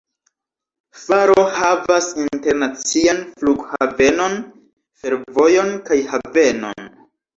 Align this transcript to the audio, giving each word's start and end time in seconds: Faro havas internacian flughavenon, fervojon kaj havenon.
Faro 1.01 1.43
havas 1.57 2.07
internacian 2.23 3.21
flughavenon, 3.43 4.41
fervojon 5.03 5.71
kaj 5.91 6.01
havenon. 6.15 6.91